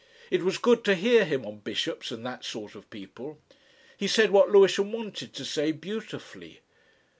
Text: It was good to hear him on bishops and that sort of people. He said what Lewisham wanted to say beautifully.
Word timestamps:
It 0.31 0.41
was 0.41 0.57
good 0.57 0.83
to 0.85 0.95
hear 0.95 1.25
him 1.25 1.45
on 1.45 1.59
bishops 1.59 2.09
and 2.11 2.25
that 2.25 2.43
sort 2.43 2.73
of 2.73 2.89
people. 2.89 3.39
He 3.97 4.07
said 4.07 4.31
what 4.31 4.49
Lewisham 4.49 4.91
wanted 4.91 5.31
to 5.35 5.45
say 5.45 5.71
beautifully. 5.71 6.61